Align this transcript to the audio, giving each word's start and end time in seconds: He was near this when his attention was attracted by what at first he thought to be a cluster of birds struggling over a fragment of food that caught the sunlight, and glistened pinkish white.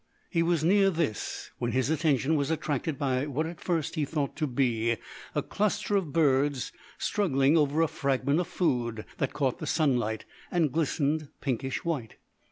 He 0.31 0.41
was 0.41 0.63
near 0.63 0.89
this 0.89 1.51
when 1.59 1.73
his 1.73 1.91
attention 1.91 2.35
was 2.35 2.49
attracted 2.49 2.97
by 2.97 3.27
what 3.27 3.45
at 3.45 3.61
first 3.61 3.93
he 3.93 4.03
thought 4.03 4.35
to 4.37 4.47
be 4.47 4.97
a 5.35 5.43
cluster 5.43 5.95
of 5.95 6.11
birds 6.11 6.71
struggling 6.97 7.55
over 7.55 7.83
a 7.83 7.87
fragment 7.87 8.39
of 8.39 8.47
food 8.47 9.05
that 9.19 9.33
caught 9.33 9.59
the 9.59 9.67
sunlight, 9.67 10.25
and 10.49 10.71
glistened 10.71 11.29
pinkish 11.39 11.85
white. 11.85 12.15